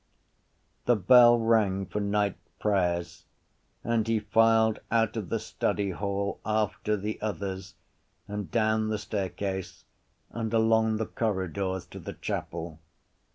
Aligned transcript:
The 0.85 0.95
bell 0.95 1.37
rang 1.37 1.85
for 1.85 1.99
night 2.01 2.35
prayers 2.59 3.25
and 3.83 4.07
he 4.07 4.19
filed 4.19 4.79
out 4.89 5.15
of 5.15 5.29
the 5.29 5.37
study 5.37 5.91
hall 5.91 6.39
after 6.43 6.97
the 6.97 7.21
others 7.21 7.75
and 8.27 8.49
down 8.49 8.87
the 8.89 8.97
staircase 8.97 9.85
and 10.31 10.51
along 10.55 10.97
the 10.97 11.05
corridors 11.05 11.85
to 11.85 11.99
the 11.99 12.13
chapel. 12.13 12.79